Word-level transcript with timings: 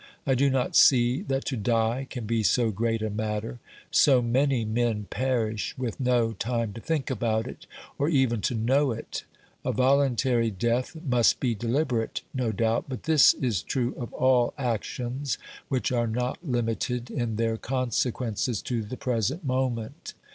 I 0.25 0.33
do 0.33 0.49
not 0.49 0.75
see 0.75 1.21
that 1.27 1.45
to 1.45 1.55
die 1.55 2.07
can 2.09 2.25
be 2.25 2.41
so 2.41 2.71
great 2.71 3.03
a 3.03 3.11
matter; 3.11 3.59
so 3.91 4.19
many 4.19 4.65
men 4.65 5.05
perish 5.11 5.77
with 5.77 5.99
no 5.99 6.31
time 6.33 6.73
to 6.73 6.81
think 6.81 7.11
about 7.11 7.45
it, 7.45 7.67
or 7.99 8.09
even 8.09 8.41
to 8.49 8.55
know 8.55 8.89
it! 8.93 9.25
A 9.63 9.71
voluntary 9.71 10.49
death 10.49 10.95
must 11.07 11.39
be 11.39 11.53
deliberate, 11.53 12.23
no 12.33 12.51
doubt, 12.51 12.85
but 12.89 13.03
this 13.03 13.35
is 13.35 13.61
true 13.61 13.93
of 13.93 14.11
all 14.13 14.55
actions 14.57 15.37
which 15.69 15.91
are 15.91 16.07
not 16.07 16.43
limited 16.43 17.11
in 17.11 17.35
their 17.35 17.55
consequences 17.57 18.59
to 18.63 18.81
the 18.81 18.97
present 18.97 19.45
moment. 19.45 20.15